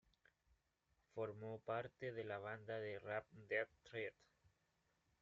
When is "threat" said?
3.83-4.15